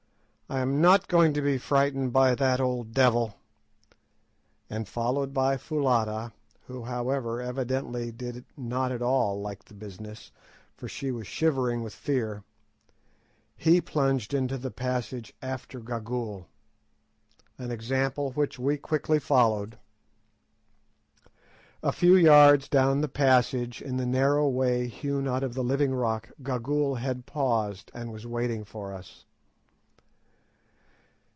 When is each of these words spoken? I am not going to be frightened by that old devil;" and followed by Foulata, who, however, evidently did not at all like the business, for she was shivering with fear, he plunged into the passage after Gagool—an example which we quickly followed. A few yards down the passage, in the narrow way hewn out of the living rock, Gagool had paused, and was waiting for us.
I 0.53 0.59
am 0.59 0.81
not 0.81 1.07
going 1.07 1.31
to 1.35 1.41
be 1.41 1.57
frightened 1.57 2.11
by 2.11 2.35
that 2.35 2.59
old 2.59 2.91
devil;" 2.93 3.35
and 4.69 4.85
followed 4.85 5.33
by 5.33 5.55
Foulata, 5.55 6.33
who, 6.67 6.83
however, 6.83 7.39
evidently 7.41 8.11
did 8.11 8.43
not 8.57 8.91
at 8.91 9.01
all 9.01 9.39
like 9.39 9.63
the 9.63 9.73
business, 9.73 10.29
for 10.75 10.89
she 10.89 11.09
was 11.09 11.25
shivering 11.25 11.83
with 11.83 11.93
fear, 11.93 12.43
he 13.55 13.79
plunged 13.79 14.33
into 14.33 14.57
the 14.57 14.71
passage 14.71 15.31
after 15.41 15.79
Gagool—an 15.79 16.45
example 17.71 18.33
which 18.33 18.59
we 18.59 18.75
quickly 18.75 19.19
followed. 19.19 19.77
A 21.81 21.93
few 21.93 22.17
yards 22.17 22.67
down 22.67 22.99
the 22.99 23.07
passage, 23.07 23.81
in 23.81 23.95
the 23.95 24.05
narrow 24.05 24.49
way 24.49 24.87
hewn 24.89 25.29
out 25.29 25.43
of 25.43 25.53
the 25.53 25.63
living 25.63 25.95
rock, 25.95 26.29
Gagool 26.43 26.95
had 26.95 27.25
paused, 27.25 27.89
and 27.93 28.11
was 28.11 28.27
waiting 28.27 28.65
for 28.65 28.93
us. 28.93 29.23